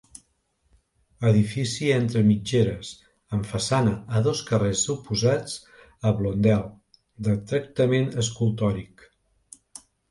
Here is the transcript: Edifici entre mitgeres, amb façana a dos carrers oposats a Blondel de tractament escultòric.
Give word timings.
Edifici 1.31 1.89
entre 1.97 2.23
mitgeres, 2.29 2.95
amb 3.37 3.51
façana 3.51 3.93
a 4.17 4.23
dos 4.29 4.43
carrers 4.49 4.87
oposats 4.97 5.57
a 6.11 6.17
Blondel 6.23 6.69
de 7.29 7.41
tractament 7.55 8.13
escultòric. 8.27 9.09